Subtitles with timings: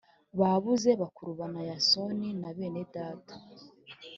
[0.39, 3.33] bababuze bakurubana yasoni na bene data